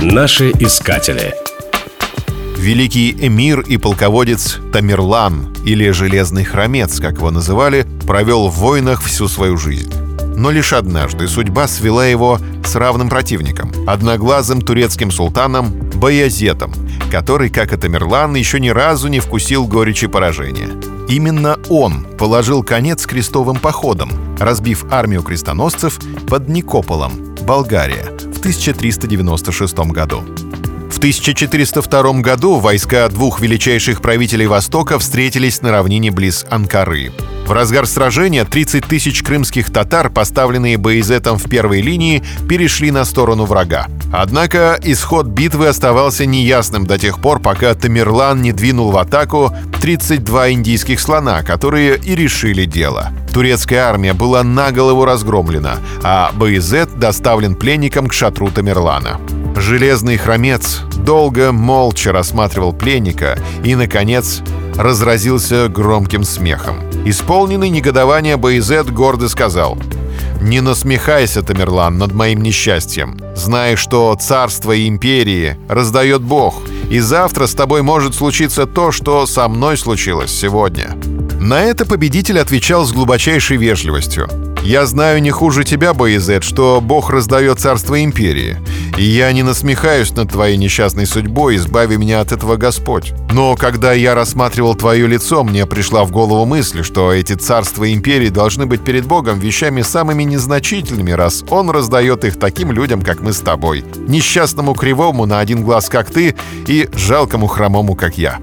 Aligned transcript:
Наши 0.00 0.50
искатели. 0.50 1.34
Великий 2.56 3.10
эмир 3.10 3.60
и 3.62 3.78
полководец 3.78 4.58
Тамерлан, 4.72 5.52
или 5.64 5.90
Железный 5.90 6.44
Хромец, 6.44 7.00
как 7.00 7.14
его 7.14 7.32
называли, 7.32 7.84
провел 8.06 8.46
в 8.46 8.58
войнах 8.58 9.02
всю 9.02 9.26
свою 9.26 9.56
жизнь. 9.56 9.92
Но 10.36 10.52
лишь 10.52 10.72
однажды 10.72 11.26
судьба 11.26 11.66
свела 11.66 12.06
его 12.06 12.38
с 12.64 12.76
равным 12.76 13.08
противником, 13.08 13.72
одноглазым 13.88 14.60
турецким 14.60 15.10
султаном 15.10 15.72
Баязетом, 15.96 16.72
который, 17.10 17.50
как 17.50 17.72
и 17.72 17.76
Тамерлан, 17.76 18.36
еще 18.36 18.60
ни 18.60 18.68
разу 18.68 19.08
не 19.08 19.18
вкусил 19.18 19.66
горечи 19.66 20.06
поражения. 20.06 20.68
Именно 21.08 21.58
он 21.68 22.04
положил 22.16 22.62
конец 22.62 23.04
крестовым 23.04 23.56
походам, 23.56 24.12
разбив 24.38 24.84
армию 24.92 25.24
крестоносцев 25.24 25.98
под 26.28 26.48
Никополом, 26.48 27.34
Болгария, 27.44 28.06
в 28.38 28.40
1396 28.40 29.78
году. 29.90 30.22
В 30.88 30.98
1402 30.98 32.12
году 32.20 32.58
войска 32.58 33.08
двух 33.08 33.40
величайших 33.40 34.00
правителей 34.00 34.46
Востока 34.46 35.00
встретились 35.00 35.60
на 35.60 35.72
равнине 35.72 36.12
близ 36.12 36.46
Анкары. 36.48 37.12
В 37.48 37.52
разгар 37.52 37.86
сражения 37.86 38.44
30 38.44 38.84
тысяч 38.84 39.22
крымских 39.22 39.72
татар, 39.72 40.10
поставленные 40.10 40.76
Боязетом 40.76 41.38
в 41.38 41.48
первой 41.48 41.80
линии, 41.80 42.22
перешли 42.46 42.90
на 42.90 43.06
сторону 43.06 43.46
врага. 43.46 43.86
Однако 44.12 44.78
исход 44.82 45.28
битвы 45.28 45.68
оставался 45.68 46.26
неясным 46.26 46.86
до 46.86 46.98
тех 46.98 47.22
пор, 47.22 47.40
пока 47.40 47.72
Тамерлан 47.72 48.42
не 48.42 48.52
двинул 48.52 48.90
в 48.90 48.98
атаку 48.98 49.50
32 49.80 50.50
индийских 50.50 51.00
слона, 51.00 51.42
которые 51.42 51.96
и 51.96 52.14
решили 52.14 52.66
дело. 52.66 53.12
Турецкая 53.32 53.86
армия 53.86 54.12
была 54.12 54.42
на 54.44 54.70
голову 54.70 55.06
разгромлена, 55.06 55.78
а 56.02 56.30
Боязет 56.34 56.98
доставлен 56.98 57.54
пленником 57.54 58.08
к 58.08 58.12
шатру 58.12 58.50
Тамерлана. 58.50 59.18
Железный 59.56 60.18
хромец 60.18 60.80
долго 60.98 61.50
молча 61.52 62.12
рассматривал 62.12 62.74
пленника 62.74 63.38
и, 63.64 63.74
наконец, 63.74 64.42
разразился 64.76 65.68
громким 65.68 66.24
смехом. 66.24 66.87
Исполненный 67.08 67.70
негодования 67.70 68.36
Боязет 68.36 68.92
гордо 68.92 69.30
сказал 69.30 69.78
«Не 70.42 70.60
насмехайся, 70.60 71.42
Тамерлан, 71.42 71.96
над 71.96 72.12
моим 72.12 72.42
несчастьем. 72.42 73.18
Знай, 73.34 73.76
что 73.76 74.14
царство 74.14 74.72
и 74.72 74.86
империи 74.86 75.56
раздает 75.70 76.20
Бог, 76.20 76.60
и 76.90 77.00
завтра 77.00 77.46
с 77.46 77.54
тобой 77.54 77.80
может 77.80 78.14
случиться 78.14 78.66
то, 78.66 78.92
что 78.92 79.24
со 79.24 79.48
мной 79.48 79.78
случилось 79.78 80.30
сегодня». 80.30 80.98
На 81.40 81.62
это 81.62 81.86
победитель 81.86 82.40
отвечал 82.40 82.84
с 82.84 82.92
глубочайшей 82.92 83.56
вежливостью. 83.56 84.28
«Я 84.62 84.86
знаю 84.86 85.22
не 85.22 85.30
хуже 85.30 85.64
тебя, 85.64 85.94
Боязет, 85.94 86.44
что 86.44 86.80
Бог 86.80 87.10
раздает 87.10 87.60
царство 87.60 88.02
империи. 88.02 88.58
И 88.96 89.04
я 89.04 89.32
не 89.32 89.42
насмехаюсь 89.42 90.10
над 90.12 90.32
твоей 90.32 90.56
несчастной 90.56 91.06
судьбой, 91.06 91.56
избави 91.56 91.96
меня 91.96 92.20
от 92.20 92.32
этого 92.32 92.56
Господь. 92.56 93.12
Но 93.32 93.54
когда 93.54 93.92
я 93.92 94.14
рассматривал 94.14 94.74
твое 94.74 95.06
лицо, 95.06 95.44
мне 95.44 95.66
пришла 95.66 96.04
в 96.04 96.10
голову 96.10 96.44
мысль, 96.44 96.82
что 96.82 97.12
эти 97.12 97.34
царства 97.34 97.92
империи 97.92 98.28
должны 98.28 98.66
быть 98.66 98.82
перед 98.82 99.06
Богом 99.06 99.38
вещами 99.38 99.82
самыми 99.82 100.24
незначительными, 100.24 101.12
раз 101.12 101.44
Он 101.48 101.70
раздает 101.70 102.24
их 102.24 102.38
таким 102.38 102.72
людям, 102.72 103.02
как 103.02 103.20
мы 103.20 103.32
с 103.32 103.38
тобой. 103.38 103.84
Несчастному 104.08 104.74
кривому 104.74 105.26
на 105.26 105.38
один 105.38 105.62
глаз, 105.62 105.88
как 105.88 106.10
ты, 106.10 106.34
и 106.66 106.88
жалкому 106.94 107.46
хромому, 107.46 107.94
как 107.94 108.18
я. 108.18 108.38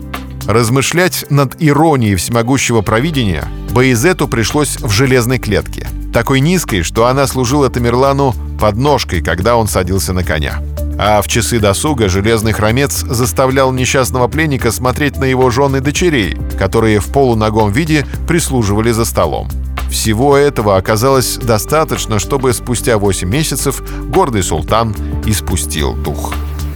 Размышлять 0.47 1.25
над 1.29 1.55
иронией 1.59 2.15
всемогущего 2.15 2.81
провидения 2.81 3.45
Боязету 3.71 4.29
пришлось 4.29 4.77
в 4.77 4.89
железной 4.91 5.37
клетке. 5.37 5.87
Такой 6.15 6.39
низкой, 6.39 6.81
что 6.83 7.07
она 7.07 7.27
служила 7.27 7.69
Тамерлану 7.69 8.33
подножкой, 8.57 9.21
когда 9.21 9.57
он 9.57 9.67
садился 9.67 10.13
на 10.13 10.23
коня. 10.23 10.63
А 10.97 11.21
в 11.21 11.27
часы 11.27 11.59
досуга 11.59 12.07
железный 12.07 12.53
хромец 12.53 13.01
заставлял 13.01 13.73
несчастного 13.73 14.29
пленника 14.29 14.71
смотреть 14.71 15.17
на 15.17 15.25
его 15.25 15.49
жены 15.49 15.81
дочерей, 15.81 16.37
которые 16.57 17.01
в 17.01 17.07
полуногом 17.07 17.69
виде 17.73 18.07
прислуживали 18.29 18.91
за 18.91 19.03
столом. 19.03 19.49
Всего 19.91 20.37
этого 20.37 20.77
оказалось 20.77 21.35
достаточно, 21.35 22.17
чтобы 22.17 22.53
спустя 22.53 22.97
8 22.97 23.27
месяцев 23.27 23.83
гордый 24.05 24.43
султан 24.43 24.95
испустил 25.25 25.95
дух. 25.95 26.33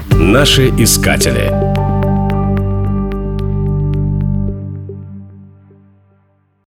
Наши 0.09 0.67
искатели. 0.67 1.68